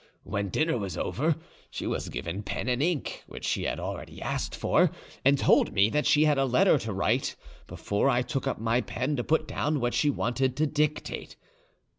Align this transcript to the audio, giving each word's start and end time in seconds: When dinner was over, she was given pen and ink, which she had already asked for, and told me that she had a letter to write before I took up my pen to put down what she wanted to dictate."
When 0.23 0.49
dinner 0.49 0.79
was 0.79 0.97
over, 0.97 1.35
she 1.69 1.85
was 1.85 2.09
given 2.09 2.41
pen 2.41 2.67
and 2.67 2.81
ink, 2.81 3.23
which 3.27 3.45
she 3.45 3.65
had 3.65 3.79
already 3.79 4.19
asked 4.19 4.55
for, 4.55 4.89
and 5.23 5.37
told 5.37 5.73
me 5.73 5.91
that 5.91 6.07
she 6.07 6.25
had 6.25 6.39
a 6.39 6.45
letter 6.45 6.79
to 6.79 6.91
write 6.91 7.35
before 7.67 8.09
I 8.09 8.23
took 8.23 8.47
up 8.47 8.57
my 8.59 8.81
pen 8.81 9.15
to 9.17 9.23
put 9.23 9.47
down 9.47 9.79
what 9.79 9.93
she 9.93 10.09
wanted 10.09 10.57
to 10.57 10.65
dictate." 10.65 11.35